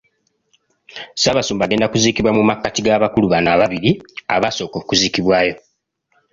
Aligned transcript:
Ssaabasumba 1.15 1.63
agenda 1.65 1.89
kuziikibwa 1.91 2.31
mu 2.37 2.43
makkati 2.49 2.79
g’abakulu 2.85 3.25
bano 3.33 3.47
ababiri 3.55 3.91
abaasooka 4.35 4.75
okuziikibwayo. 4.81 5.53